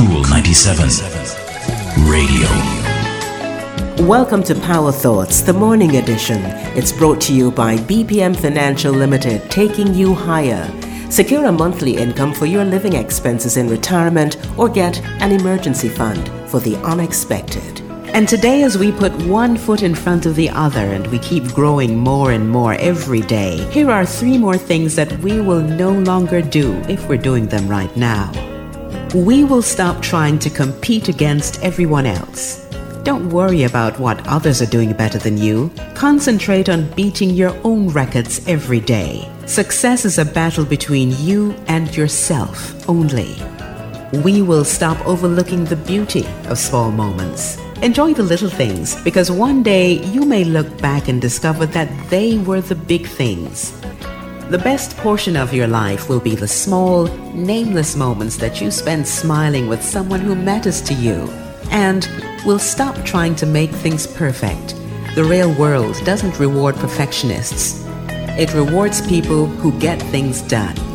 [0.00, 0.88] Cool 97
[2.08, 2.48] Radio.
[4.08, 6.40] Welcome to Power Thoughts, the morning edition.
[6.74, 10.66] It's brought to you by BPM Financial Limited, taking you higher.
[11.10, 16.30] Secure a monthly income for your living expenses in retirement or get an emergency fund
[16.48, 17.80] for the unexpected.
[18.14, 21.44] And today, as we put one foot in front of the other and we keep
[21.52, 25.92] growing more and more every day, here are three more things that we will no
[25.92, 28.49] longer do if we're doing them right now.
[29.14, 32.64] We will stop trying to compete against everyone else.
[33.02, 35.72] Don't worry about what others are doing better than you.
[35.94, 39.28] Concentrate on beating your own records every day.
[39.46, 43.34] Success is a battle between you and yourself only.
[44.22, 47.58] We will stop overlooking the beauty of small moments.
[47.82, 52.38] Enjoy the little things because one day you may look back and discover that they
[52.38, 53.79] were the big things.
[54.50, 59.06] The best portion of your life will be the small, nameless moments that you spend
[59.06, 61.30] smiling with someone who matters to you.
[61.70, 62.08] And
[62.44, 64.74] we'll stop trying to make things perfect.
[65.14, 67.86] The real world doesn't reward perfectionists.
[68.40, 70.89] It rewards people who get things done.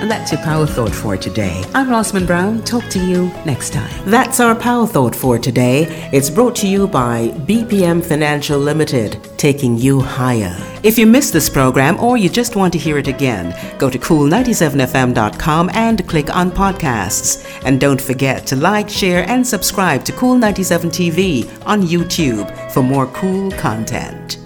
[0.00, 1.64] And that's your Power Thought for today.
[1.74, 2.62] I'm Rosamond Brown.
[2.62, 3.90] Talk to you next time.
[4.08, 6.08] That's our Power Thought for today.
[6.12, 10.56] It's brought to you by BPM Financial Limited, taking you higher.
[10.84, 13.98] If you missed this program or you just want to hear it again, go to
[13.98, 17.44] cool97fm.com and click on podcasts.
[17.64, 22.84] And don't forget to like, share, and subscribe to Cool 97 TV on YouTube for
[22.84, 24.37] more cool content.